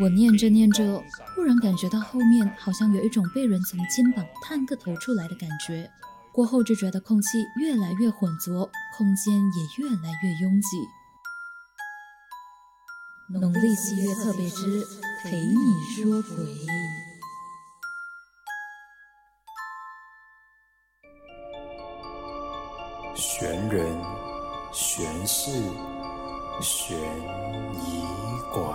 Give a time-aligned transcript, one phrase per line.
[0.00, 1.02] 我念着念着，
[1.34, 5.90] 忽然感觉到后面好像有一种被人从肩膀探个头出来的感觉。
[6.32, 10.76] 过后就觉得空气越来越浑浊，空间也越来越拥挤。
[13.28, 14.86] 农历七月特别之
[15.24, 16.46] 陪你说鬼，
[23.16, 24.00] 玄人、
[24.72, 25.50] 玄事、
[26.62, 26.96] 悬
[27.74, 28.02] 疑
[28.52, 28.74] 馆。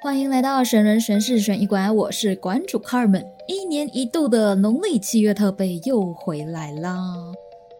[0.00, 3.26] 欢迎来到神人玄事悬疑馆，我是馆主 Carmen。
[3.48, 6.96] 一年一度的农历七月特备又回来啦。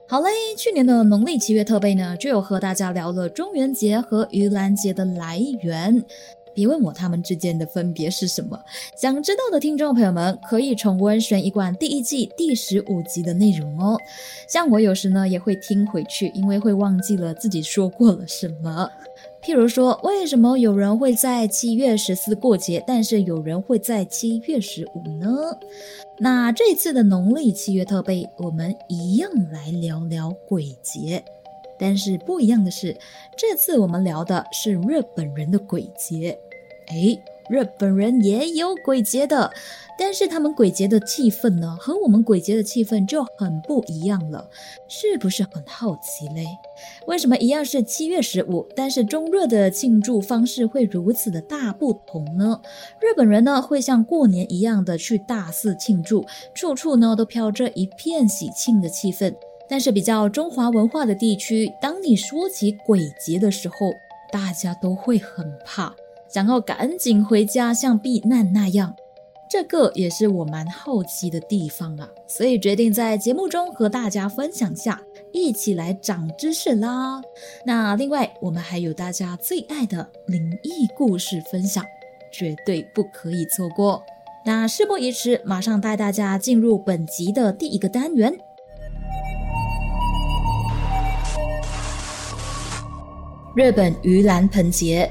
[0.09, 6.05] 好嘞，去年的农历七月特备呢，就有和大家聊了中元节和盂兰节的来源。
[6.55, 8.57] 别问我他们之间的分别是什么，
[8.97, 13.99] 想知道的听众朋友们可以重温悬疑馆第一季第十五集的内容哦。
[14.49, 18.89] 像我有时呢也会听回去，因为会忘记了自己说过了什么。
[19.47, 25.57] 譬如说，为什么有人会在七月十四过节，但是有人会在七月十五呢？
[26.19, 31.25] 那这次的农历七月特备，我们一样来聊聊鬼节，
[31.79, 32.97] 但是不一样的是，
[33.39, 36.37] 这次我们聊的是日本人的鬼节。
[36.89, 37.17] 哎，
[37.49, 39.53] 日本人也有鬼节的。
[39.99, 44.47] 但是他们鬼节的气氛呢，和我们鬼节的气氛就很不一样了，
[44.87, 46.45] 是不是很好奇嘞？
[47.07, 52.61] 为什么一样是七月十五，但是中日的庆祝方式会如此的大不同呢？
[53.01, 59.35] 日本人呢会像过年一样的去大肆庆祝，处处呢都飘着一片喜庆的气氛。
[59.67, 63.95] 但是比较中华文化的地区，当你说起鬼节的时候，
[64.31, 65.95] 大家都会很怕，
[66.29, 68.95] 想要赶紧回家，像避难那样。
[69.49, 75.01] 这个也是我蛮好奇的地方啊，所以决定在节目中和大家分享下，
[75.33, 77.23] 一起来长知识啦。
[77.65, 81.85] 那另外，我们还有大家最爱的灵异故事分享，
[82.33, 84.03] 绝对不可以错过。
[84.45, 88.37] 那事不宜迟，马上带大家进入本集的第一个单元——
[93.55, 95.09] 日本盂兰盆节。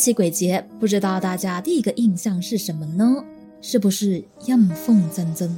[0.00, 3.22] 起鬼节，不知道大家第一个印象是什么呢？
[3.60, 5.54] 是不是阴风阵阵？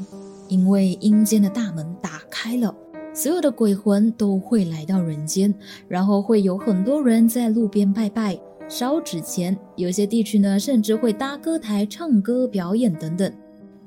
[0.49, 2.75] 因为阴间的大门打开了，
[3.15, 5.55] 所有的鬼魂都会来到人间，
[5.87, 8.37] 然后会有很多人在路边拜拜、
[8.69, 13.33] 烧纸钱，有些地区呢甚至会搭歌台唱歌表演等等。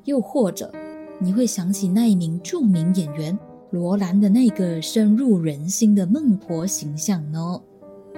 [0.05, 0.71] 又或者，
[1.19, 3.37] 你会想起那一名著名演员
[3.71, 4.29] 罗兰的。
[4.29, 6.05] 那个深入人心的。
[6.05, 7.61] 孟婆形象呢？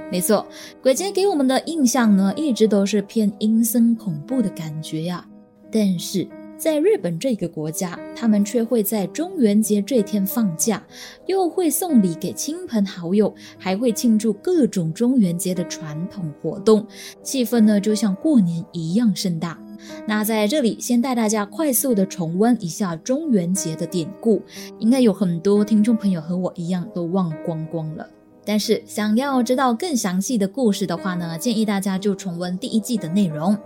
[0.10, 0.48] 没错，
[0.82, 5.28] 鬼节给我们的印象呢，一直都是偏阴森恐怖的感觉呀。
[5.70, 6.26] 但是
[6.58, 10.82] 在日本这个国家，他们却会在中元节这天放假，
[11.26, 16.88] 又会送礼给亲朋好友，还会庆祝各种中元节的传统活动，
[17.22, 19.60] 气氛呢就像过年一样盛大。
[20.08, 24.42] 那在这里，先带大家快速的重温一下中元节的典故，
[24.80, 28.08] 应该有很多听众朋友和我一样都忘光光了。
[28.48, 33.58] 但是想要知道更详细的故事的话呢，建议大家就重温第一季的内容。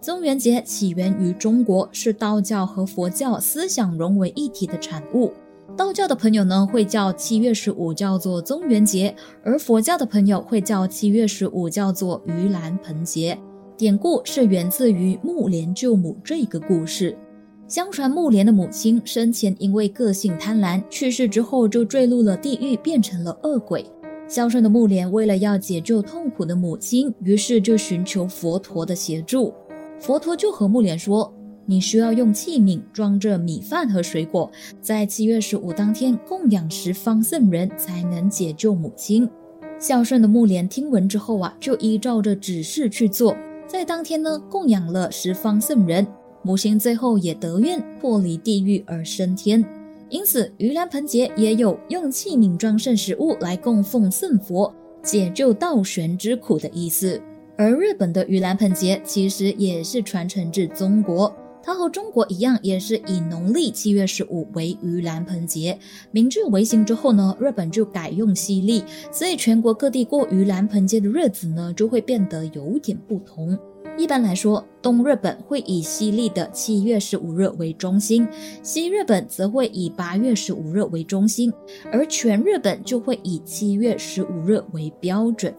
[0.00, 5.32] 中元节起源于中国，是道教和佛教思想融为一体的产物。
[5.76, 9.14] 道教的朋友呢会叫七月十五叫做中元节，
[9.44, 13.38] 而佛教的朋友会叫七月十五叫做盂兰盆节。
[13.76, 17.16] 典故是源自于木莲救母这个故事。
[17.68, 23.86] 相传木莲的母亲生前因为个性贪婪，去世之后就坠入了地狱，变成了恶鬼。
[24.28, 29.54] 孝顺的木莲为了要解救痛苦的母亲，于是就寻求佛陀的协助。
[29.98, 31.32] 佛陀就和木莲说
[31.64, 34.50] ：“你需要用器皿装着米饭和水果，
[34.82, 39.26] 在七月十五当天供养十方圣人，才能解救母亲。”
[39.80, 43.34] 孝顺的木莲听闻之后啊，就依照着指示去做，
[43.66, 46.06] 在当天呢供养了十方圣人，
[46.42, 49.64] 母亲最后也得愿脱离地狱而升天。
[50.10, 57.20] 因此，盂兰盆节也有用器皿装盛食物来供奉圣佛、解救道玄之苦的意思。
[57.56, 65.78] 而日本的盂兰盆节其实也是传承至中国，它和中国一样，也是以农历七月十五为盂兰盆节。
[66.10, 68.82] 明治维新之后呢，日本就改用西历，
[69.12, 73.58] 所以全国各地过盂兰盆节的日子呢，就会变得有点不同。
[73.98, 78.26] 一般来说，东日本会以西历的七月十五日为中心，
[78.62, 81.52] 西日本则会以八月十五日为中心，
[81.92, 85.52] 而全日本就会以七月十五日为标准。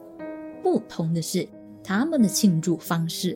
[0.63, 1.47] 不同的是。
[1.81, 3.35] 他们的庆祝方式，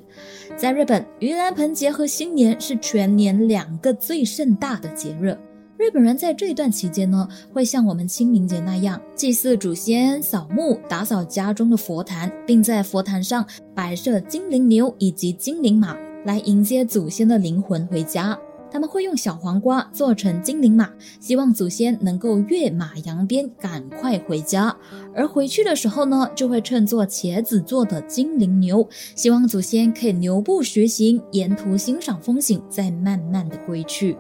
[0.56, 5.36] 在日本，盂兰盆节和新年是全年两个最盛大的节日。
[5.84, 13.46] 日本人在这段期间呢，会像我们清明节那样祭祀祖先、扫墓、打扫家中的佛坛，并在佛坛上
[13.76, 15.94] 摆设精灵牛以及精灵马，
[16.24, 18.40] 来迎接祖先的灵魂回家。
[18.72, 20.90] 他们会用小黄瓜做成精灵马，
[21.20, 24.74] 希望祖先能够跃马扬鞭，赶快回家。
[25.14, 28.88] 而回去的时候呢，就会乘坐茄子做的精灵牛，
[29.18, 34.16] 希望祖先可以牛步徐行，沿途欣赏风景，再慢慢的归去。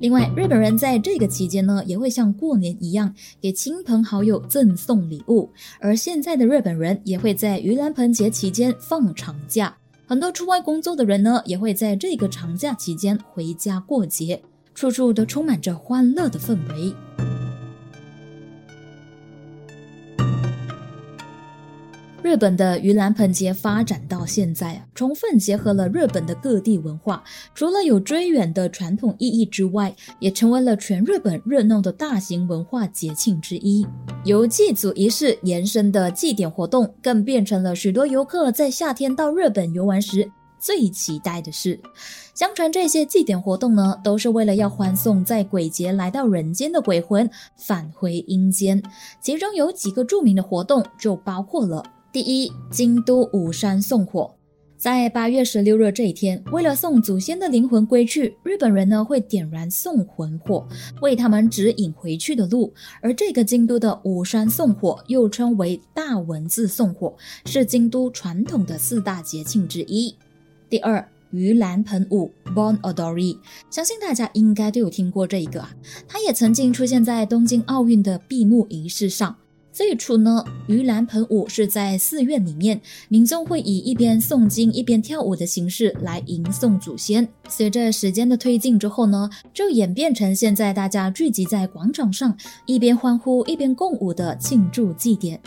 [0.00, 5.50] 另外，日本人在这个期间呢，也会像过年一样给亲朋好友赠送礼物。
[5.80, 14.40] 而现在的日本人也会在盂兰盆节期间放长假，很多出外工作的人呢，也会在这个长假期间回家过节，
[14.72, 16.94] 处处都充满着欢乐的氛围。
[22.28, 33.86] 日本的盂兰盆节发展到现在啊，充分结合了日本的各地文化，除了有追远的传统意义之外，也成为了全日本热闹的大型文化节庆之一。
[34.26, 41.80] 由祭祖仪式延伸的祭典活动，更变成了许多游客在夏天到日本游玩时最期待的事。
[42.34, 48.82] 相传这些祭典活动呢，都是为了要欢送在鬼节来到人间的鬼魂返回阴间。
[49.18, 51.82] 其中有几个著名的活动，就包括了。
[52.10, 54.34] 第一，京都五山送火，
[54.78, 60.66] 在八月十六日这一天，为了送祖先的灵魂归去，日本人呢会点燃送魂火，
[61.02, 62.72] 为他们指引回去的路。
[63.02, 67.14] 而这个京都的五山送火，又称为大文字送火，
[67.44, 70.14] 是京都传统的四大节庆之一。
[70.70, 73.38] 第二，盂兰盆舞 （Bon Odori），
[73.70, 75.70] 相信大家应该都有听过这一个啊，
[76.08, 79.36] 它也曾经出现在东京奥运的闭幕仪式上。
[79.78, 87.28] 最初呢，盂兰盆舞是在寺院里面，民众会以一边诵经一边跳舞的形式来迎送祖先。
[87.48, 92.36] 随着时间的推进之后呢，就演变成现在大家聚集在广场上，
[92.66, 95.40] 一边欢呼一边共舞的庆祝祭典。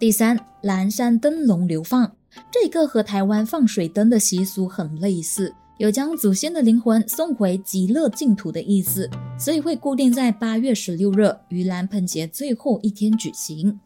[0.00, 2.10] 第三，蓝山灯笼流放，
[2.50, 5.54] 这个和台湾放水灯的习俗很类似。
[5.80, 13.80] 有将祖先的灵魂送回极乐净土的意思，所以会固定在八月十六日盂兰盆节最后一天举行。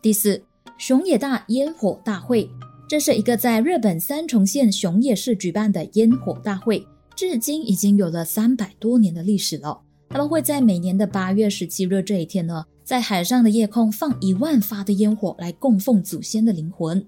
[0.00, 0.40] 第四，
[0.78, 2.48] 熊野大烟火大会，
[2.88, 6.86] 这是一个在日本三重县熊野市举办的烟火大会，
[7.16, 9.80] 至今已经有了三百多年的历史了。
[10.10, 17.04] 他们会在每年的八月十七日这一天呢，在海上的夜空放一万发的烟火来供奉祖先的灵魂。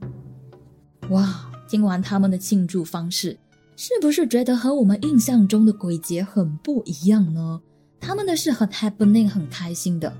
[1.10, 3.38] 哇，听完他们的庆祝方式。
[3.78, 7.60] 是不是觉得和我们印象中的鬼节很不一样呢？
[8.00, 10.10] 他们的是很 happening 很开心的，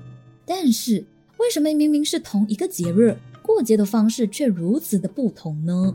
[0.45, 1.03] 但是
[1.37, 5.91] 为什么明明是同一个节日，过节的方式却如此的不同呢？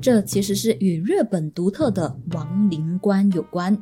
[0.00, 3.76] 这其实是与日本独特的亡灵观有关，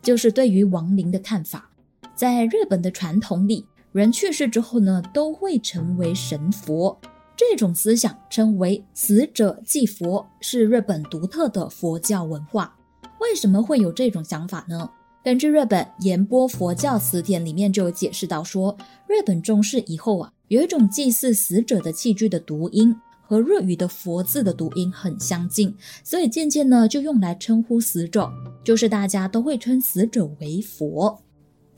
[0.00, 1.68] 就是对于亡灵的看法。
[2.14, 6.96] 在日本的传统里，人去世之后呢，都会成为神佛。
[7.38, 12.76] 这种思想称为“死者即佛”，是日本独特的佛教文化。
[13.20, 14.90] 为什么会有这种想法呢？
[15.22, 18.76] 根据日本言波佛教词典里面就有解释到说，
[19.06, 22.92] 日本中世以后啊，有一种祭祀死者的器具的读音
[23.22, 28.28] 和日语的“佛”字的读音很相近，所以渐渐呢就用来称呼死者，
[28.64, 31.22] 就是大家都会称死者为佛。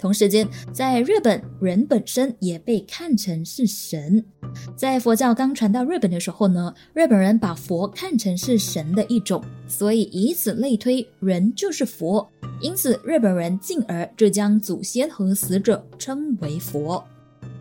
[0.01, 4.25] 同时间，在日本人本身也被看成是神。
[4.75, 12.27] 在佛教刚传到日本的时候呢，日本人把佛看成是神的一种，所以以此类推，人就是佛。
[12.63, 17.05] 因此，日本人进而就将祖先和死者称为佛，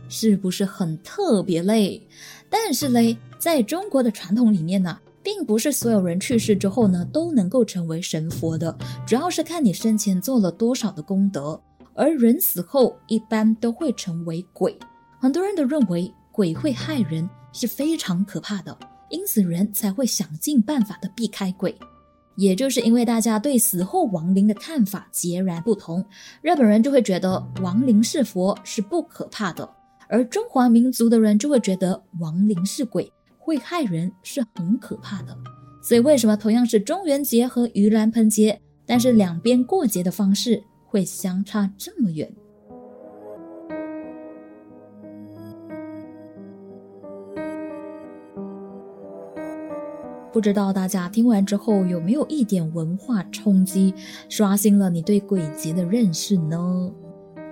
[0.08, 2.02] 是不是很特别嘞？
[2.50, 8.74] 但是嘞，在中国的传统里面呢，并不是所有人去世之后呢都能够成为神佛的，
[9.06, 11.62] 主要是看你生前做了多少的功德。
[12.00, 14.80] 而人死后一般都会成为鬼，
[15.20, 18.76] 很多人都认为鬼会害人，是非常可怕的，
[19.10, 21.78] 因此人才会想尽办法的避开鬼。
[22.38, 26.02] 也就是因为大家对死后亡灵的看法截然不同，
[26.42, 29.70] 日本人就会觉得亡灵是佛是不可怕的，
[30.08, 35.38] 而中华民族的人就会觉得亡灵是鬼，会害人，是很可怕的。
[35.84, 42.34] 所以为什么同样是中元节和盂兰盆节，但是两边过节的方式会相差这么远？
[50.32, 53.94] 不知道大家听完之后有没有一点文化冲击，
[54.30, 56.92] 刷新了你对鬼节的认识呢？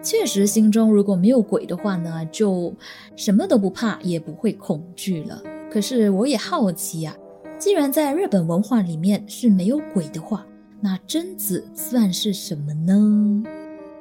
[0.02, 2.74] 确实，心中如果没有鬼的话呢，就
[3.16, 5.42] 什么都不怕，也不会恐惧了。
[5.72, 7.16] 可是我也好奇啊，
[7.58, 10.46] 既然在日本文化里面是没有鬼的话，
[10.80, 13.44] 那贞子算是什么呢？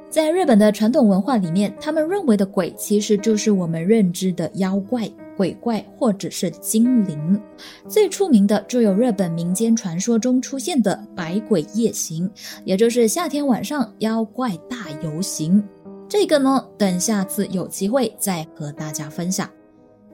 [0.09, 5.11] 在日本的传统文化里面，他们认为的鬼其实就是我们认知的妖怪。
[5.37, 7.39] 鬼怪或者是精灵，
[7.87, 12.31] 最出名的就有日本民间传说中出现的百鬼夜行，
[12.65, 15.63] 也就是夏天晚上妖怪大游行。
[16.09, 19.47] 这个呢，等下次有机会再和大家分享。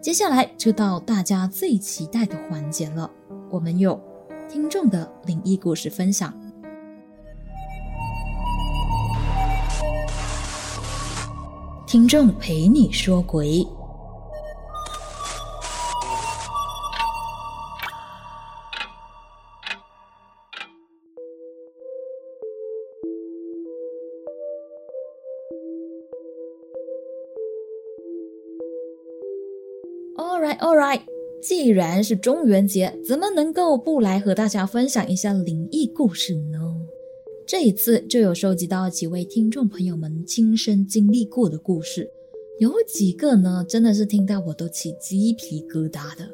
[0.00, 3.08] 接下来就到大家最期待的环节了，
[3.48, 4.00] 我们有
[4.50, 6.34] 听众的灵异故事分享，
[11.92, 13.62] 听众陪你说鬼。
[30.16, 31.02] All right, all right
[31.42, 36.81] 既然是中元节，怎么能够不来和大家分享一下灵异故事呢？
[37.46, 42.08] 这一次就有收集到几位听众朋友们亲身经历过的故事，
[42.58, 46.28] 有几个呢，真的是听到我都起鸡皮疙瘩的。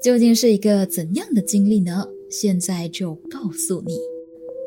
[0.00, 2.06] 究竟是一个怎样的经历呢？
[2.30, 3.94] 现在就告诉你。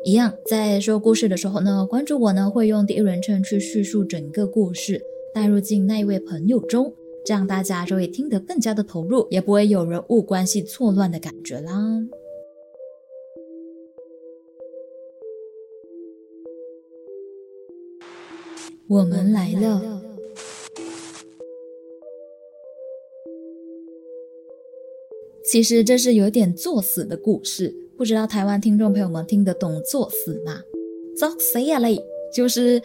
[0.04, 5.00] 一样，在说故事的时候呢，关注我呢，会用第一人称去叙述整个故事，
[5.32, 6.92] 带入进那一位朋友中。
[7.24, 11.72] 这样大家就会听得更加的投入，也不会有人物关系错乱的感觉啦。
[18.86, 20.02] 我们来了。
[25.50, 30.60] 其实这是有点作死的故事，不知道台湾听众朋友们听得懂作死吗？
[31.16, 31.98] 作死呀嘞，
[32.34, 32.82] 就是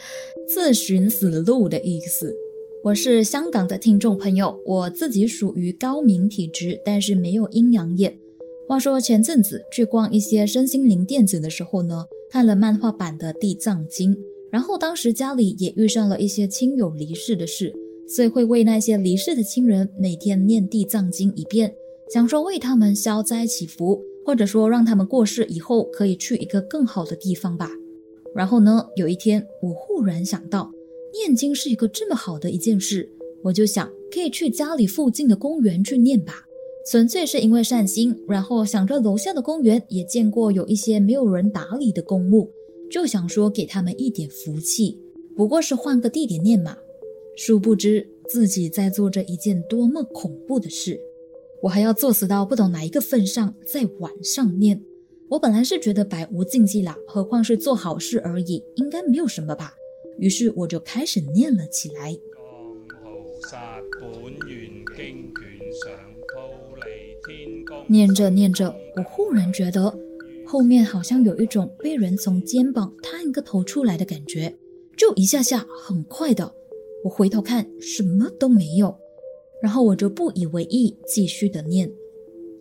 [0.47, 2.33] 自寻死路的意思。
[2.83, 8.17] 我是香港的听众朋友，我自己属于高敏体质，但是没有阴阳眼。
[8.67, 14.15] 话说前阵子去逛一些身心灵店子的时候呢，看了漫画版的《地藏经》，
[14.51, 17.73] 然后当时家里也遇上了一些亲友离世的事，
[18.07, 21.73] 所以会为那些离世的亲人每天念《地藏经》一遍，
[22.13, 27.69] 想说为他们消灾祈福，或者说让他们过世以后可以去一个更好的地方吧。
[28.35, 30.71] 然后呢，有一天我忽然想到。
[31.11, 33.09] 念经是一个这么好的一件事，
[33.41, 36.45] 我就想可以去家里附近的公园去念吧，
[36.85, 38.15] 纯粹是因为善心。
[38.27, 42.51] 然后想着楼下的公园也见过有一些没有人打理的公墓，
[42.89, 44.99] 就想说给他们一点福气，
[45.35, 46.77] 不过是换个地点念嘛。
[47.35, 50.99] 殊不知自己在做着一件多么恐怖的事，
[51.61, 54.83] 我还要作死到不懂哪一个份上，在晚上念。
[55.29, 59.73] 我本来是觉得百无禁忌啦，何况是做好事而已，应该没有什么吧。
[60.17, 62.17] 于是我就开始念了起来。
[67.87, 69.97] 念着念着，我忽然觉得
[70.51, 74.57] 后面好像有一种被人从肩膀探一个头出来的感觉，
[74.97, 76.51] 就一下下很快的。
[77.03, 78.97] 我回头看，什么都没有，
[79.61, 81.87] 然后我就不以为意，继续的念。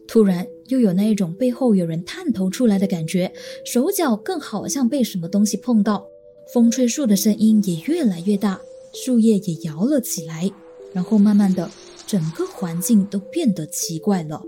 [0.07, 3.33] 突然又有那一种背后有人探头出来的感觉，
[3.64, 6.07] 手脚更好像被什么东西碰到。
[6.52, 8.61] 风吹树的声音也越来越大，
[8.92, 10.50] 树叶也摇了起来，
[10.92, 11.71] 然后慢慢的，
[12.07, 14.42] 整个环境都变得奇怪了。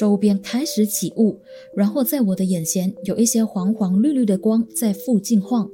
[0.00, 1.38] 周边开始起雾，
[1.76, 5.70] 然后在我的眼前有一些黄黄绿绿的光在附近晃。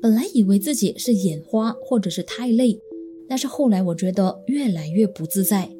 [0.00, 2.80] 本来以为自己是眼花或者是太累，
[3.28, 5.70] 但是后来我觉得越来越不自在。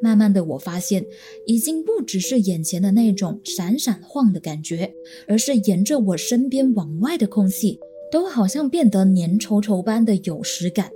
[0.00, 1.04] 慢慢的，我发现
[1.44, 4.90] 已经不只是眼前的那种闪闪晃的感觉，
[5.28, 7.78] 而是沿着我身边往外的空气。
[8.10, 10.90] 都好像变得粘稠稠般的有实感，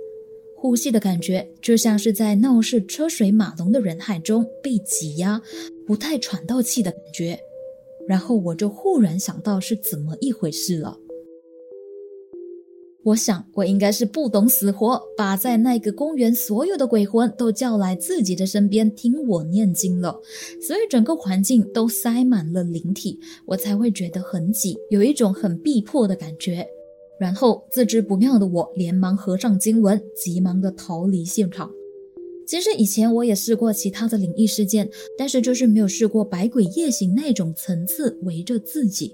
[0.55, 5.39] 呼吸的感觉就像是在闹市车水马龙的人海中被挤压，
[5.87, 7.39] 不太喘到气的感觉。
[8.07, 10.95] 然后我就忽然想到是怎么一回事了。
[13.03, 20.19] 我想我应该是不懂死活，把在那个公园所有的鬼魂都叫来自己的身边听我念经了，
[20.61, 26.67] 所以整个环境都塞满了灵体，我才会觉得很挤，有一种很逼迫的感觉。
[27.17, 31.71] 然后自知不妙的我，连忙合上经文，急忙的逃离现场。
[32.47, 39.11] 其实以前我也试过其他的灵异事件，但是就是没有试过百鬼夜行那种层次围着自己。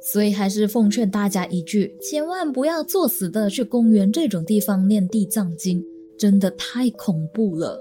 [0.00, 5.84] 所以还是奉劝大家一句：千万不要作死的去公园这种地方念地藏经，
[6.16, 7.80] 真的太恐怖了。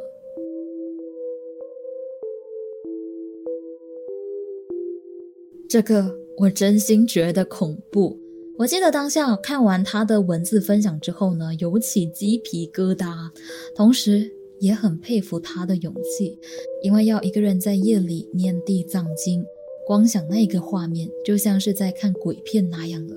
[5.70, 8.20] 这个我真心觉得恐怖。
[8.58, 13.30] 我记得当下看完他的文字分享之后呢，有起鸡皮疙瘩，
[13.76, 16.38] 同时也很佩服他的勇气，
[16.82, 19.44] 因为要一个人在夜里念地藏经，
[19.86, 23.16] 光想那个画面就像是在看鬼片那样了。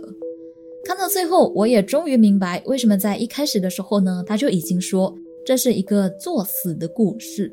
[0.85, 5.15] 看到最后，我也终于明白为什么在一开始的时候呢，他就已经说
[5.45, 7.53] 这是一个作死的故事。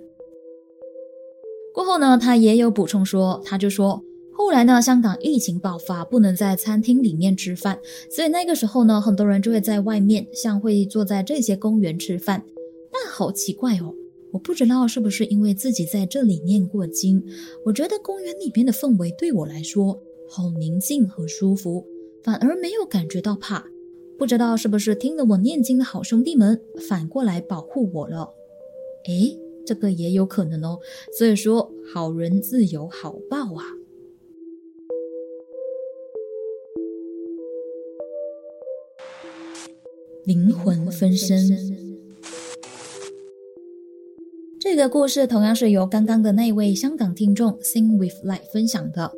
[1.73, 4.01] 过后呢，他也有补充说，他就说。
[4.37, 7.79] 后来呢，香港疫情爆发，不能在餐厅里面吃饭，
[8.11, 12.43] 所以那个时候呢，很多人就会在外面，像会坐在这些公园吃饭。
[12.97, 13.93] 但好奇怪哦，
[14.31, 17.21] 我不知道是不是因为自己在这里念过经，
[17.65, 21.85] 我觉得公园里面的氛围对我来说好宁静和舒服，
[22.23, 23.65] 反而没有感觉到怕。
[24.17, 28.33] 不知道是不是听了我念经的好兄弟们反过来保护我了？
[29.07, 30.79] 诶，这个也有可能哦。
[31.17, 33.65] 所以说，好人自有好报啊。
[40.23, 41.75] 灵魂分身，
[44.85, 49.11] 个故事同样是由刚刚的那位香港听众 Sing with Light 分享的。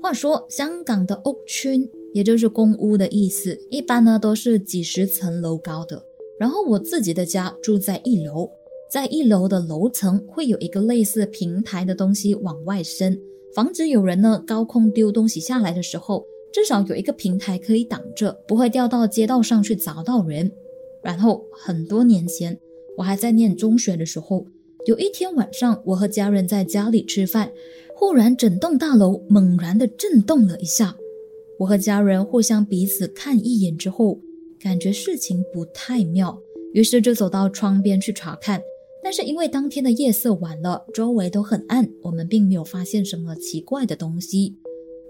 [0.00, 6.00] 话说，香港的屋村，也就是公屋的意思，一般呢都是几十层楼高的。
[6.38, 8.48] 然后我自己的家住在一楼，
[8.88, 13.20] 在一楼的楼层会有一个类似平台的东西往外伸，
[13.52, 16.24] 防止有人呢高空丢东西下来的时候。
[16.52, 20.52] 至少有一个平台可以挡着，不会掉到街道上去砸到人。
[21.02, 22.56] 然后很多年前，
[22.96, 24.46] 我还在念中学的时候，
[24.86, 27.52] 有一天晚上，我和家人在家里吃饭，
[27.94, 30.96] 忽然整栋大楼猛然的震动了一下。
[31.58, 34.20] 我和家人互相彼此看一眼之后，
[34.60, 36.40] 感觉事情不太妙，
[36.72, 38.62] 于是就走到窗边去查看。
[39.02, 44.54] 但是因为当天的夜色晚了，周围都很暗，我们并没有发现什么奇怪的东西。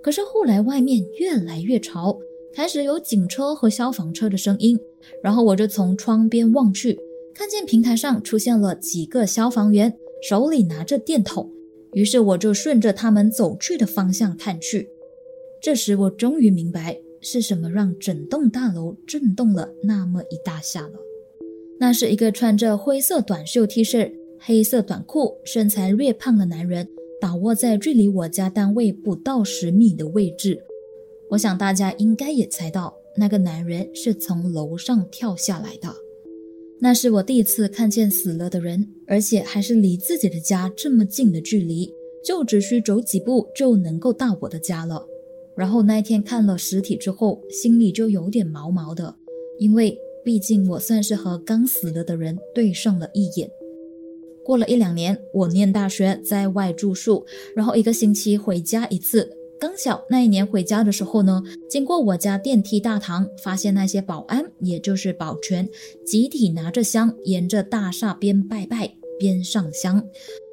[0.02, 2.18] 可是后来外面越来越吵，
[2.54, 4.78] 开始有警车和消防车的声音，
[5.22, 6.98] 然后我就从窗边望去，
[7.38, 11.48] 看见平台上出现了几个消防员，手里拿着电筒。
[11.92, 14.88] 于是我就顺着他们走去的方向看去。
[15.62, 20.94] 这时我终于明白是什么让整栋大楼震动了那么一大下了。
[21.78, 26.88] 那是一个穿着灰色短袖 T 恤、黑色短裤、身材略胖的男人。
[27.20, 30.60] 倒卧在距离我家单位不到十米的位置，
[31.30, 35.94] 我想大家应该也猜到，那个男人是从楼上跳下来的。
[36.80, 41.92] 那是我第一次看见死了的人，而且还是离自己的家这么近的距离，
[42.24, 45.04] 就只需走几步就能够到我的家了。
[45.56, 49.16] 然后那一天看了尸体之后，心里就有点毛毛的，
[49.58, 53.50] 因为毕竟我算是和刚死了的人对上了一眼。
[54.44, 59.28] 过了一两年，我念大学，在外住宿，然后一个星期回家一次。
[59.60, 65.68] 刚巧那一年回家的时候呢，经过我家电梯大堂，发现那些保安，也就是保全，
[66.06, 70.04] 集体拿着香，沿着大厦边拜拜边上香。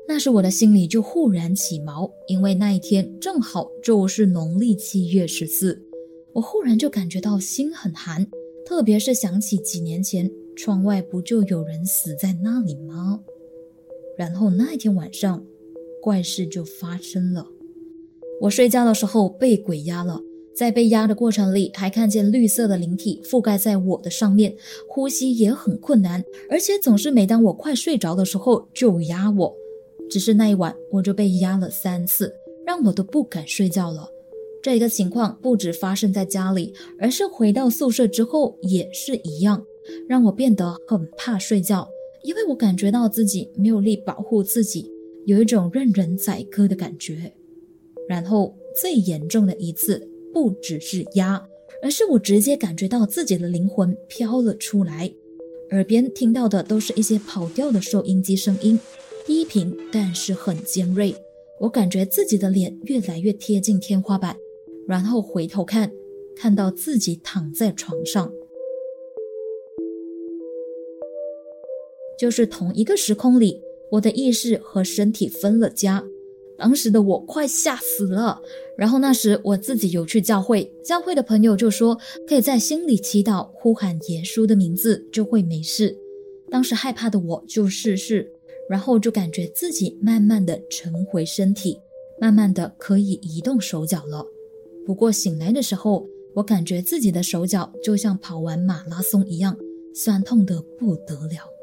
[0.07, 5.79] 那时我的心里就忽然起毛，因为那一天正好就是农历七月十四，
[6.33, 8.25] 我忽然就感觉到心很寒，
[8.65, 13.19] 特别是想起几年前窗外不就有人死在那里吗？
[14.17, 15.43] 然后那一天晚上，
[16.01, 17.45] 怪事就发生了。
[18.45, 20.21] 我睡觉的时候被鬼压了，
[20.55, 24.55] 在被压的过程里，还看见绿色的灵体覆盖在我的上面，
[24.87, 29.55] 呼吸也很困难，而且总是每当我快睡着的时候就压我。
[30.11, 32.31] 只是那一晚我就被压了三次，
[32.67, 34.07] 让我都不敢睡觉了。
[34.61, 39.65] 这个情况不止发生在家里，而是回到宿舍之后也是一样，
[40.07, 41.89] 让我变得很怕睡觉。
[42.21, 44.91] 因为我感觉到自己没有力保护自己，
[45.25, 47.33] 有一种任人宰割的感觉。
[48.07, 51.47] 然后最严重的一次，不只是压，
[51.81, 55.11] 而是我直接感觉到自己的灵魂飘了出来，
[55.71, 58.79] 耳边听到的都是一些跑调的收音机声音，
[59.25, 61.15] 低频但是很尖锐。
[61.59, 64.35] 我感觉自己的脸越来越贴近天花板，
[64.87, 65.91] 然后回头看，
[66.35, 68.31] 看到自己躺在床上。
[72.19, 76.05] 就是同一个时空里，我的意识和身体分了家。
[76.57, 78.41] 当时的我快吓死了。
[78.77, 85.97] 然后那时我自己有去教会，教会的朋友就说可以在心里祈祷，呼喊耶稣的名字就会没事。
[86.49, 88.29] 当时害怕的我就试试，
[88.69, 91.79] 然后就感觉自己慢慢的沉回身体，
[92.19, 94.25] 慢慢的可以移动手脚了。
[94.85, 99.57] 不过醒来的时候，我感觉自己的手脚就像跑完马拉松一样，
[99.93, 101.54] 酸痛的不得了。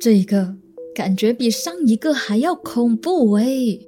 [0.00, 0.54] 这一个
[0.94, 3.84] 感觉比上一个还要恐怖诶，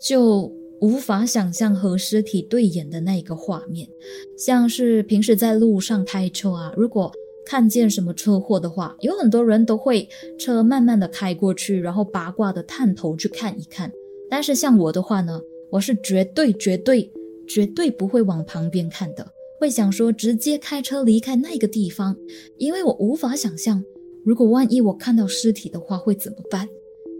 [0.00, 3.88] 就无法想象和尸体对眼的那个画面，
[4.36, 7.12] 像是平时在路上开车啊，如果
[7.46, 13.92] 看见什么车祸的话，有很多人都会车慢慢的开过去，然后八卦的探头去看一看。
[14.28, 17.08] 但是像我的话呢，我是绝对绝对
[17.46, 19.24] 绝对不会往旁边看的，
[19.60, 22.16] 会想说直接开车离开那个地方，
[22.58, 23.84] 因为我无法想象。
[24.24, 26.68] 如果万一我看到尸体的话会怎么办？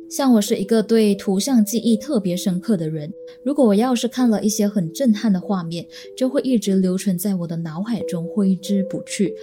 [0.08, 3.12] 像我是一个对图像记忆特别深刻的人，
[3.42, 5.84] 如果我要是看了一些很震撼的画面，
[6.16, 9.34] 就会一直留存在我的脑海中挥之不去，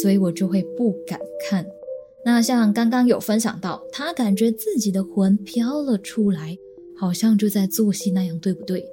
[0.00, 1.66] 所以我就会不敢看。
[2.24, 6.56] 那像刚刚有分享到，他感觉自己的魂飘了出来，
[6.96, 8.88] 好像就在做戏那样，对不对？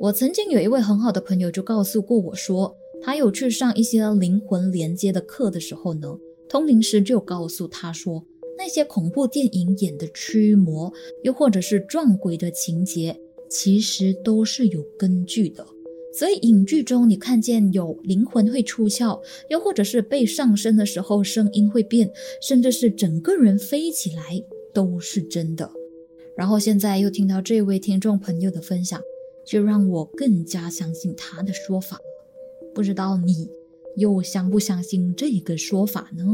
[0.00, 6.08] 我曾经有一位很好的朋友就告诉过我说，他有去上一些灵魂连接的课的时候呢。
[6.52, 8.22] 通灵师就告诉他说，
[8.58, 15.66] 那些恐怖电影演的驱魔，又或者是撞鬼的情节，其实都是有根据的。
[16.12, 22.12] 所以影剧中你看见有灵魂会出窍，又或者是被上身的时候声音会变，
[22.42, 25.72] 甚至是整个人飞起来，都是真的。
[26.36, 29.00] 然后现在又听到这位听众朋友的分享，
[29.46, 31.98] 就让我更加相信他的说法。
[32.74, 33.48] 不知道你？
[33.96, 36.24] 又相不相信这个说法呢？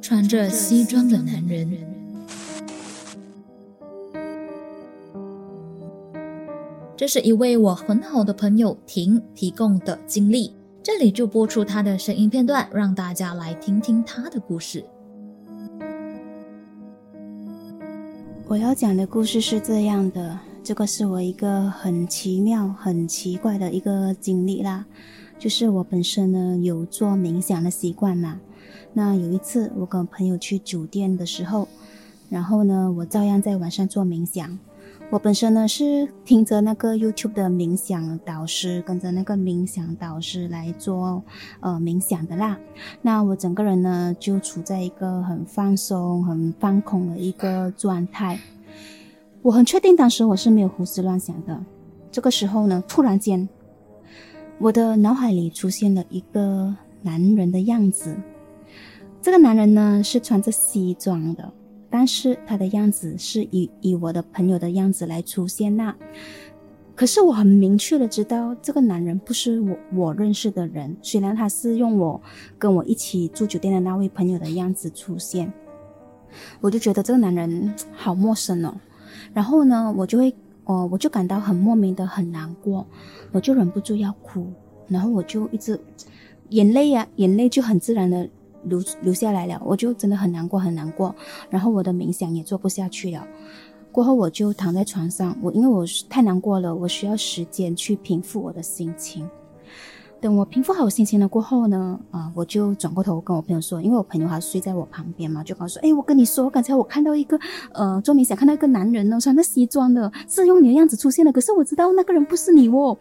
[0.00, 1.66] 穿着西装的男人，
[6.94, 14.84] 这是一位我很好的朋友婷提供的经历，这里就播出他的声音片段，让大家来听听他的故事。
[18.54, 24.86] 我要讲的故事是这样的，这个是我一个很奇妙、很奇怪的一个经历啦。
[25.40, 28.38] 就是我本身呢有做冥想的习惯嘛，
[28.92, 31.66] 那有一次我跟朋友去酒店的时候，
[32.28, 34.56] 然后呢我照样在晚上做冥想。
[35.10, 41.22] 我本身呢是听着那个 YouTube 的冥想导师，跟着那个冥想导师来做
[41.60, 42.58] 呃冥想的啦。
[43.00, 48.40] 那我整个人呢就处在一个很放松、很放空的一个状态。
[49.42, 51.62] 我很确定当时我是没有胡思乱想的。
[52.10, 53.48] 这个时候呢，突然间，
[54.58, 58.16] 我的脑海里出现了一个男人的样子。
[59.22, 61.52] 这个男人呢是穿着西装的。
[61.96, 65.94] 但是他的样子是以以我的朋友的样子来出现那，
[66.96, 72.20] 可是我很明确的知道这个男人不是我我认识的人，虽然他是用我
[72.58, 75.52] 跟我一起住酒店的那位朋友的样子出现，
[76.60, 78.74] 我就觉得这个男人好陌生哦。
[79.32, 82.84] 然后呢，我就会哦，我就感到很莫名的很难过，
[83.30, 84.44] 我就忍不住要哭，
[84.88, 85.78] 然后我就一直
[86.48, 88.28] 眼泪呀，眼泪就很自然的。
[88.64, 91.14] 留留下来了，我就真的很难过，很难过。
[91.50, 93.26] 然后我的冥想也做不下去了。
[93.92, 99.28] 过后我就躺在床上，我因为我太难过了，我需要时间去平复我的心情。
[100.24, 107.38] 等我平复好心情了过后呢，啊，我就转过头跟我朋友说，因为我朋友他睡在我旁边嘛，就跟我说，哎，我跟你说，刚才我看到一个，
[107.74, 112.96] 呃，做冥想看到一个男人呢，穿着西装的，是用你的样子出现的，可是我知道那个人不是你哦。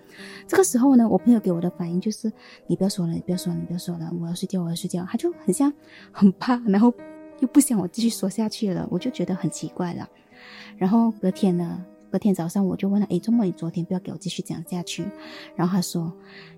[0.49, 2.29] 这个时候呢，我朋友给我的反应就是，
[2.67, 5.05] 你不要说了，你不要说了，你不要说了，我要睡觉，我要睡觉。
[5.09, 5.71] 他就很像
[6.11, 6.93] 很怕，然后
[7.39, 10.05] 又不想我继续说下去了，我就觉得很奇怪了。
[10.75, 11.85] 然后隔天呢？
[12.13, 15.03] 隔天早上我就问他：“哎，周末你昨天不要给我继续讲下去？”
[15.57, 16.13] 然后他说：“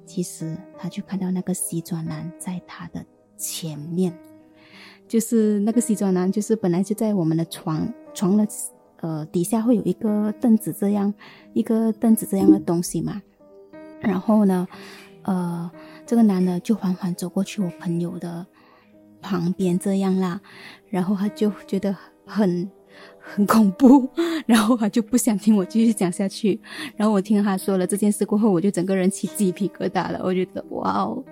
[0.05, 3.05] 其实他就看到那个西装男在他的
[3.37, 4.13] 前面，
[5.07, 8.45] 就是那个西装男，就是本来就在我们的床床的
[8.97, 11.13] 呃底下会有一个凳子这样
[11.53, 13.21] 一个凳子这样的东西嘛。
[14.01, 14.67] 然后呢，
[15.21, 15.71] 呃，
[16.05, 18.45] 这个男的就缓缓走过去我朋友的
[19.21, 20.41] 旁边这样啦，
[20.89, 22.69] 然后他就觉得很。”
[23.19, 24.07] 很恐怖，
[24.45, 26.61] 然后他就不想听我继续讲下去。
[26.95, 30.21] 然后我听他说了这件事过后，我就整个人起鸡皮疙瘩了。
[30.23, 31.23] 我觉得哇哦，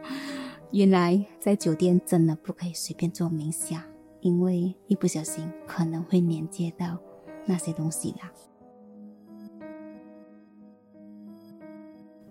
[0.71, 3.82] 原来在酒店真的不可以随便做冥想，
[4.21, 6.97] 因为一不小心可能会连接到
[7.45, 8.32] 那些东西啦。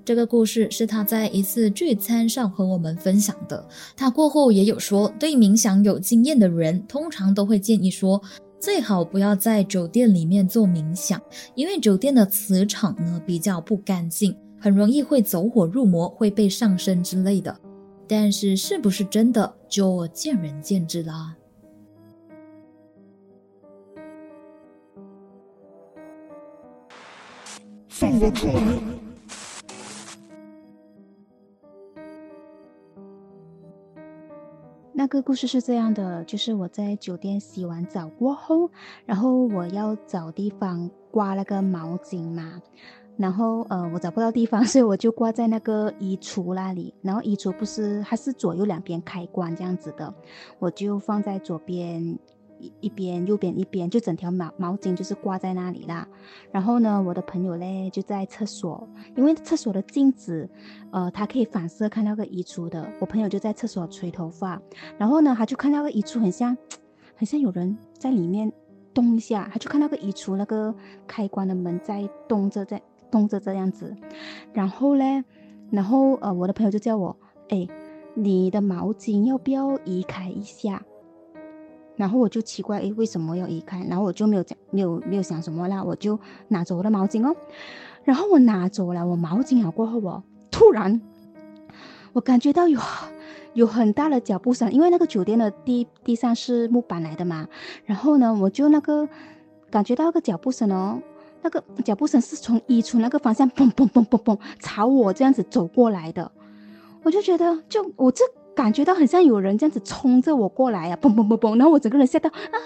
[0.04, 3.64] 这个故事是他在一次聚餐上和我们分享的。
[3.96, 8.20] 他过后也有说，对冥想有经验的人通常都会建议说。
[8.62, 11.20] 最好不要在酒店里面做冥想，
[11.56, 17.58] 因为酒店的磁场呢比较不干净，很容易会走火入魔，会被上身之类的。
[18.06, 21.34] 但是是不是真的，就见仁见智啦。
[35.02, 38.70] 那个故事是这样的，就是我在酒店洗完澡过后，
[39.04, 42.62] 然后我要找地方挂那个毛巾嘛，
[43.16, 50.14] 然后呃我找不到地方，所以我就挂在那个衣橱那里，然后衣橱不是它是左右两边开关这样子的，
[50.60, 52.16] 我就放在左边。
[52.80, 56.06] 一边右边一边，就整条毛毛巾就是挂在那里啦。
[56.50, 60.48] 然后呢，我的朋友嘞就在厕所，因为厕所的镜子，
[60.90, 62.90] 呃，它可以反射看到个衣橱的。
[63.00, 64.60] 我朋友就在厕所吹头发，
[64.98, 66.56] 然后呢，他就看到个衣橱很像，
[67.16, 68.52] 很像有人在里面
[68.94, 70.74] 动一下，他就看到个衣橱那个
[71.06, 73.96] 开关的门在动着，在动着这样子。
[74.52, 75.24] 然后嘞，
[75.70, 77.16] 然后呃，我的朋友就叫我，
[77.48, 77.66] 哎，
[78.14, 80.82] 你的毛巾要不要移开一下？
[81.94, 83.84] 然后我就奇怪，诶，为什么要移开？
[83.84, 87.36] 然后我就没有讲，没有没有想什么啦，我就拿走我的毛巾哦。
[88.04, 91.00] 然后我拿走了我毛巾了过后哦，突然
[92.12, 92.80] 我感觉到有
[93.52, 97.46] 有很大的脚步声，因为那个酒店的地地上是木板来的嘛。
[97.84, 99.08] 然后呢，我就那个
[99.70, 100.98] 感觉到那个脚步声哦，
[101.42, 106.32] 那个脚步声是从衣橱那个方向嘣嘣嘣嘣嘣朝我这样子走过来的。
[107.02, 108.24] 我就觉得，就我这。
[108.54, 112.58] 感觉到很像有人这样子冲着我过来啊，嘣嘣嘣嘣，然后我整个人吓到啊，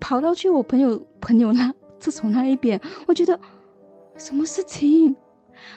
[0.00, 3.38] 跑到去我朋友朋友那厕所那一边，我觉得
[4.16, 5.14] 什么事情？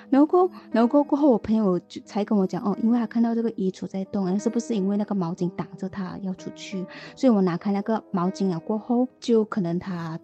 [0.09, 6.85] 然后过，然后过过后，我朋友就才跟我讲哦，因为他看到这个衣橱在动，是不是因为那个毛巾挡着他要出去？
[7.15, 10.19] 所以我拿开那个毛巾了过后，就可能他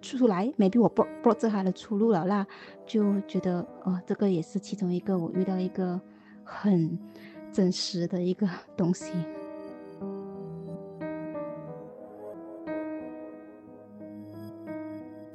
[0.00, 2.46] 出来，maybe 我不不知他的出路了啦，
[2.86, 6.00] 就觉得哦，这个也是其中一个我遇到一个
[6.42, 6.98] 很。
[7.52, 9.04] 真实的一个东西。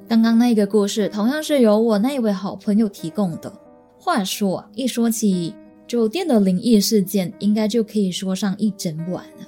[0.08, 3.52] 刚刚那个故事同样是由我那一位好朋友提供的。
[3.98, 5.56] 话说，一说起
[5.88, 9.48] 酒店的灵异事件，应该就可以说上一整晚了。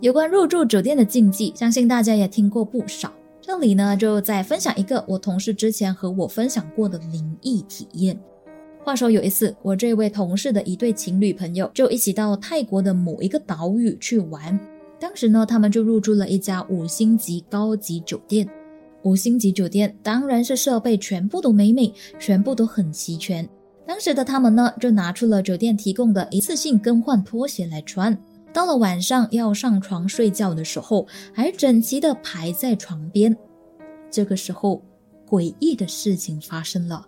[0.00, 3.12] 有关入住酒店的禁忌，相信大家也听过不少。
[3.40, 8.18] 这里呢，就再分享一个我同事之前和我分享过的灵异体验。
[8.88, 14.58] 话说有一次，我这位同事的一对情侣朋友就一起到泰国的某一个岛屿去玩。
[14.98, 18.48] 当时呢，他们就入住了一家五星级高级酒店。
[19.02, 23.46] 五星级酒店当然是设备全部都美美，全部都很齐全。
[23.86, 28.18] 当时的他们呢，就拿出了酒店提供的一次性更换拖鞋来穿。
[28.54, 33.36] 到了晚上要上床睡觉的时候，还整齐的排在床边。
[34.10, 34.82] 这个时候，
[35.28, 37.06] 诡异的事情发生了。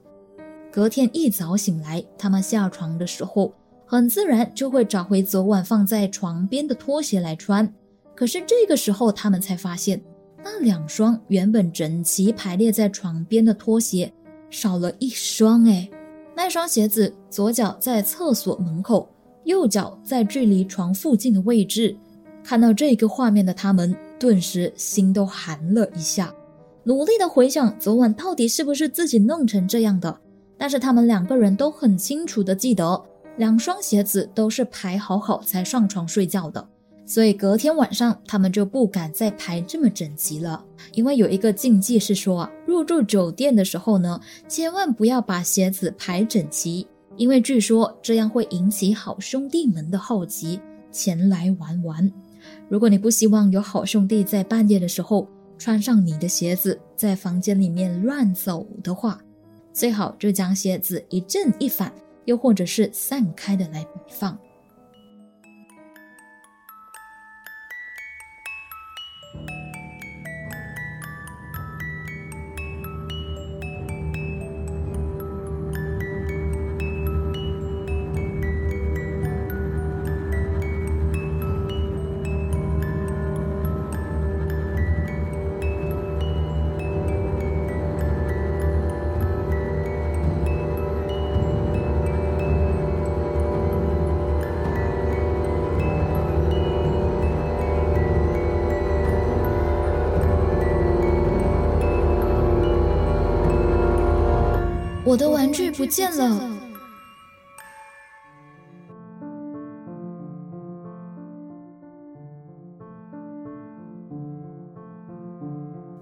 [0.73, 3.53] 隔天一早醒来，他们下床的时候，
[3.87, 7.73] 很自然就会找回昨晚放在床边的拖鞋来穿。
[8.15, 10.01] 可是这个时候，他们才发现，
[10.45, 14.13] 那两双原本整齐排列在床边的拖鞋
[14.49, 15.65] 少了一双。
[15.65, 15.91] 哎，
[16.37, 19.09] 那双鞋子左脚在厕所门口，
[19.45, 21.97] 右脚在距离床附近的位置。
[22.45, 26.33] 看到这个画面的他们，顿时心都寒了一下，
[26.85, 30.21] 努力的回想昨晚到底是不是自己弄成这样的。
[30.61, 33.03] 但是他们两个人都很清楚的记得，
[33.39, 36.69] 两双鞋子都是排好好才上床睡觉的，
[37.07, 40.63] 所以隔天晚上他们就不敢再排这么整齐了。
[40.93, 50.61] 因为有一个禁忌是说，入住酒店的时候呢，千万不要把鞋子排整齐，因为据说这样会引起好兄弟们的好奇，
[50.93, 52.13] 前来玩玩。
[52.69, 59.19] 如果你不希望有好兄弟在半夜的时候穿上你的鞋子，在房间里面乱走的话，
[59.81, 61.91] 最好就将鞋子一正一反，
[62.27, 64.39] 又或者是散开的来摆放。
[105.11, 106.41] 我的玩具不见了。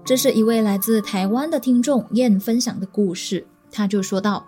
[0.05, 4.45] 这是一位来自台湾的听众燕分享的故事，他就说道：“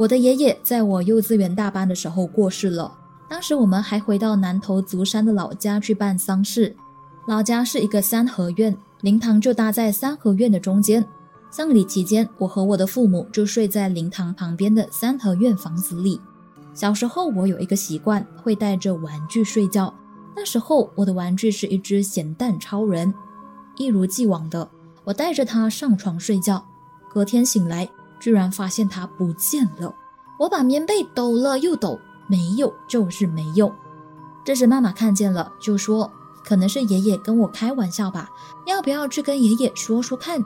[0.00, 2.90] 我的爷爷在我幼稚园大班的时候过世了，
[3.28, 6.74] 当时我们还回到南投竹山的老家去办丧事。
[7.26, 11.06] 老家是一个三合院，灵堂就搭在三合院的中间。
[11.50, 16.20] 丧礼期间，我和我的父母就睡在灵堂旁边的三合院房子里。
[16.74, 19.92] 小时候，我有一个习惯，会带着玩具睡觉。
[20.36, 23.12] 那时候，我的玩具是一只咸蛋超人。
[23.76, 24.68] 一如既往的，
[25.04, 26.64] 我带着它上床睡觉。
[27.10, 27.88] 隔天醒来，
[28.20, 29.92] 居然发现它不见了。
[30.38, 33.72] 我把棉被抖了又抖，没有就是没有。
[34.44, 36.08] 这时妈妈看见了，就说
[36.44, 38.30] ：“可能是爷爷跟我开玩笑吧，
[38.66, 40.44] 要不要去跟爷爷说说看？”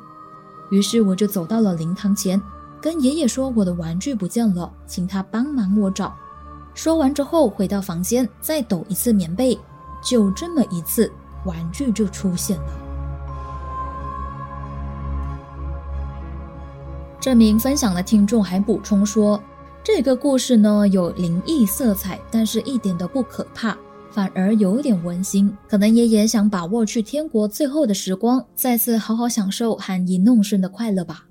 [0.73, 2.41] 于是我就走到了灵堂前，
[2.81, 6.17] 跟爷爷说我的玩具不见了，请他帮忙我找。
[6.73, 9.59] 说完之后，回到房间再抖一次棉被，
[10.03, 11.13] 就这么一次，
[11.45, 12.73] 玩具就出现了。
[17.21, 19.39] 这名分享的听众还补充说，
[19.85, 23.77] 这个故事呢有灵异色彩，但是一点都不可怕。
[24.13, 31.25] 反而有点温馨，可能爷爷想把握去天国最后的时光，再次好好享受含饴弄孙的快乐吧。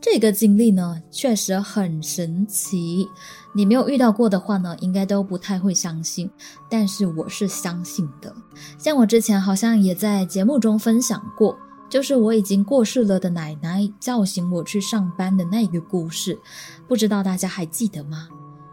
[0.00, 3.06] 这个经历呢，确实很神奇。
[3.54, 6.28] 你没有遇到过的话呢，应该都不太会相信。
[6.68, 8.34] 但是我是相信的。
[8.78, 11.56] 像我之前好像也在节目中分享过，
[11.88, 16.38] 就是我已经过世了的奶奶叫醒我去上班的那个故事，
[16.88, 18.26] 不知道大家还记得吗？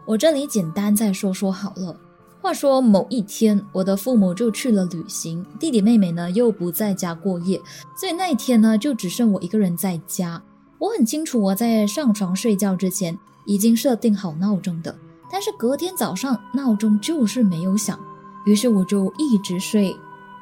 [0.06, 1.94] 我这里简单再说说好了。
[2.40, 7.60] 话说某一天，我的父母就去了旅行，弟弟妹妹呢又不在家过夜，
[7.96, 10.40] 所以那一天呢就只剩我一个人在家。
[10.78, 14.96] 我很清楚我在上床睡觉之前已经设定好闹钟的，
[15.30, 17.98] 但是隔天早上闹钟就是没有响，
[18.46, 19.94] 于是我就一直睡。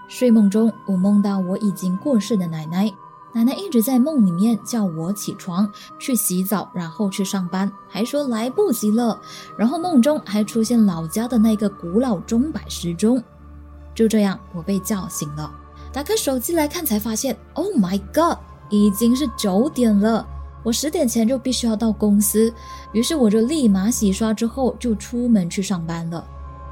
[0.06, 2.92] 睡梦中，我梦到我已经过世的奶奶。
[3.36, 9.20] 奶奶一直在梦里面叫我起床去洗澡，然后去上班，还说来不及了。
[9.58, 13.22] 然后梦中还出现老家的那个古老钟摆时钟。
[13.94, 15.54] 就这样，我被叫醒了。
[15.92, 18.38] 打开手机来看，才发现，Oh my God，
[18.70, 20.26] 已经是九点了。
[20.62, 22.50] 我十点前就必须要到公司，
[22.92, 26.26] 于是我就立马洗刷之后就出门去上班了。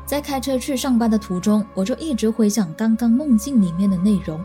[0.07, 4.39] 在开车去上班的途中，我就一直回想刚刚梦境里面的内容。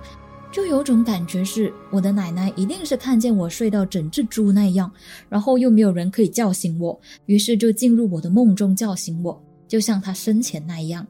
[0.52, 4.92] 就有种感觉是，我的奶奶一定是看见我睡到整只猪那样，
[5.30, 11.06] 然后又没有人可以叫醒我，于是就进入我的梦中叫醒我，就像她生前那样。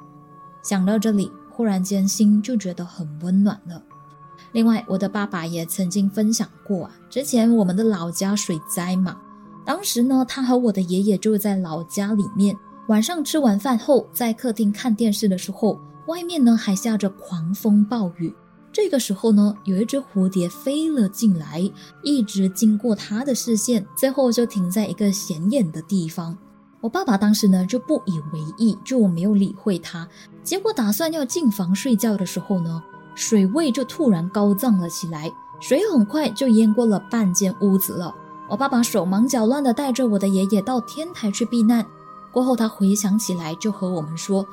[0.61, 3.81] 想到这里，忽然间心就觉得很温暖了。
[4.51, 9.17] 另外，我的爸爸也曾经分享过啊，之前我们的老家水灾嘛，
[9.65, 12.53] 当时呢，他和我的爷爷就在老家里面，
[12.89, 18.33] 晚上吃完饭后，在客厅看电视的时候，外面呢还下着狂风暴雨。
[18.71, 21.69] 这个时候呢，有一只蝴蝶飞了进来，
[22.03, 26.37] 一直经过他的视线，最后就停在一个显眼的地方。
[26.81, 30.07] 我爸爸当时呢就不以为意，就没有理会他。
[30.43, 32.81] 结果打算要进房睡觉的时候呢，
[33.15, 38.15] 水位就突然高涨了起来，水很快就淹过了半间屋子了。
[38.47, 41.85] 我爸爸手忙脚乱地带着我的爷爷到天台去避难。
[42.31, 44.45] 过后他回想起来，就和我们说，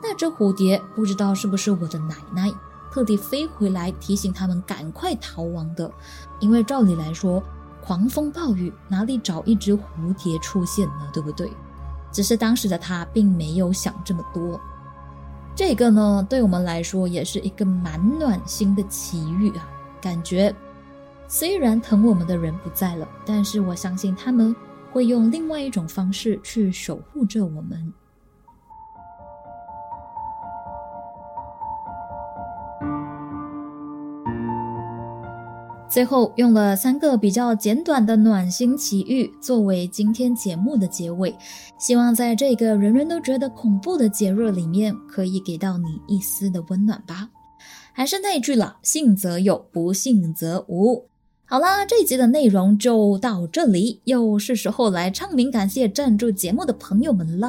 [0.00, 2.52] 那只蝴蝶不知道是不是我的奶奶。
[2.94, 5.90] 特地飞回来提醒他们赶快逃亡的，
[6.38, 7.42] 因为照理来说，
[7.82, 11.10] 狂风暴雨哪里找一只蝴蝶出现呢？
[11.12, 11.50] 对不对？
[12.12, 14.60] 只是当时的他并没有想这么多。
[15.56, 19.68] 这个呢，对我们来说也是一个蛮暖心的奇遇啊。
[20.00, 20.54] 感觉
[21.26, 24.54] 虽然疼我们的人不在了，但是我相信他们
[24.92, 27.92] 会用另外一种方式去守护着我们。
[35.94, 41.32] 最后用了三个比较简短的暖心奇遇作为今天节目的结尾，
[41.78, 47.28] 希望在这个人人都觉得恐怖的节日里面，可以给到你一丝的温暖吧。
[47.92, 51.00] 还是那句了，信则有，不信则无。
[51.44, 57.48] 好啦，这一集的内容就到这里，又是时候来唱名感谢赞助节目的朋友们啦。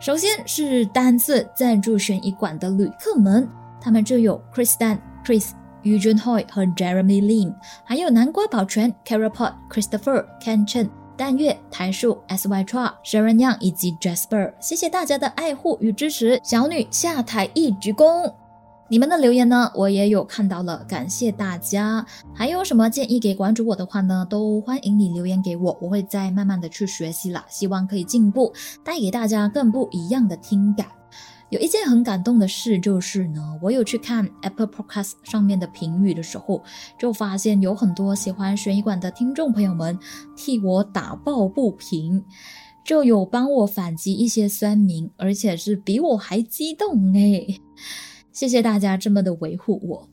[0.00, 3.46] 首先是单次赞助悬疑馆的旅客们，
[3.78, 5.50] 他们就有 Chris Dan、Chris。
[5.86, 16.40] 于俊 Hoy 和 Jeremy Lim，还有南瓜保全 Carapot、Christopher、Ken Chen、淡月、台树、S Y Chua、Sharon Yang 以及 Jasper，谢谢大家的爱护与支持。
[16.42, 18.34] 小女下台一鞠躬，
[18.88, 22.04] 你们的留言呢，我也有看到了，感谢大家。
[22.34, 28.52] 还有什么建议给关注我的话呢，都欢迎你留言给我，我会再慢慢的去学习啦，希望可以进步，
[28.84, 30.86] 带给大家更不一样的听感。
[31.50, 36.62] 有一件很感动的事就是呢，我有去看 Apple Podcast 上面的评语的时候，
[36.98, 39.96] 就发现有很多喜欢悬疑馆的听众朋友们
[40.36, 42.24] 替我打抱不平，
[42.84, 47.60] 就有帮我反击一些酸民，而且是比我还激动诶。
[48.32, 50.08] 谢谢大家这么的维护我。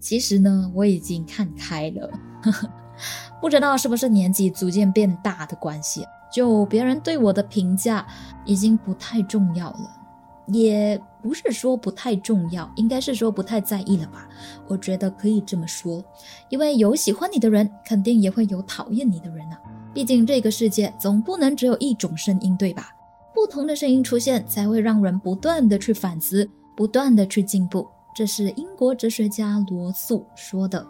[0.00, 2.10] 其实呢，我已经看开了，
[3.40, 8.04] 不知道是不是年纪逐渐变大的关系，就别人对我的评价
[8.44, 10.01] 已经不太重要了。
[10.46, 14.28] 也不是说不太重要，应该是说不太在意了吧？
[14.66, 16.04] 我觉得可以这么说，
[16.48, 19.60] 因为有喜欢你的人，肯定也会有讨厌你的人啊。
[19.94, 22.94] 毕竟这个世界总不能只有一种声音，对吧？
[23.34, 27.86] 不同的声音出现，才会让人不断的去反思，不断的去进步。
[28.14, 30.86] 这是英国哲学家罗素说的。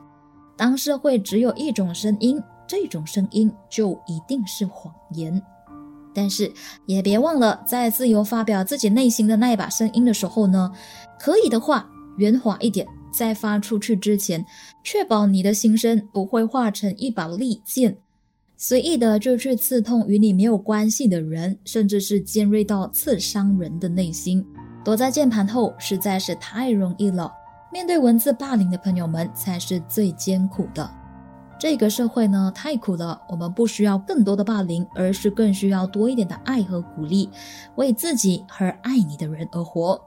[0.56, 5.40] 当社会只有一种声音，这种声音就一定是谎言。
[6.14, 6.52] 但是
[6.86, 10.70] 也别忘了，在自由发表自己内心的那一把声音的时候呢，
[11.18, 11.88] 可以的话
[12.18, 14.44] 圆滑一点，在发出去之前，
[14.84, 17.96] 确保你的心声不会化成一把利剑，
[18.56, 24.44] 随意的就去刺痛与你没有关系的人，甚至是尖锐到刺伤人的内心。
[24.84, 27.32] 躲在键盘后实在是太容易了，
[27.72, 31.01] 面对文字霸凌的朋友们才是最艰苦的。
[31.62, 37.30] 这个社会呢太苦了，我们不需要更多的霸凌，而是更需要多一点的爱和鼓励，
[37.76, 40.02] 为自己和爱你的人而活。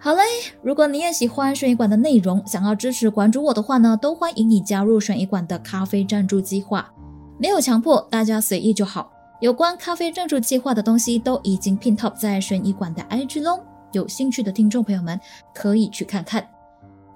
[0.00, 0.22] 好嘞，
[0.62, 6.92] 如果你也喜欢悬疑馆的内容，想要支持关注我的话呢，都欢迎你加入悬疑馆的咖啡赞助计划，
[7.38, 9.12] 没有强迫，大家随意就好。
[9.40, 13.60] 有关咖啡赞助计划的东西都已经拼 top 在悬疑馆的 IG 喽，
[13.92, 15.20] 有兴趣的听众朋友们
[15.54, 16.44] 可以去看看。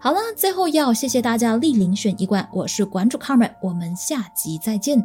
[0.00, 5.04] 好了，最后要谢谢大家莅临选一馆，我是馆主 Carmen，我们下集再见。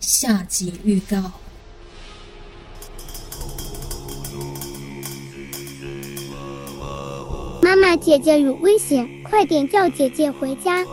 [0.00, 1.30] 下集预告：
[7.62, 10.84] 妈妈，姐姐有危险，快点叫姐姐回家。